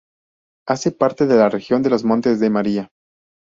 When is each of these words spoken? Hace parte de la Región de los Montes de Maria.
Hace 0.67 0.91
parte 0.93 1.27
de 1.27 1.35
la 1.35 1.47
Región 1.47 1.83
de 1.83 1.91
los 1.91 2.03
Montes 2.03 2.39
de 2.39 2.49
Maria. 2.49 2.89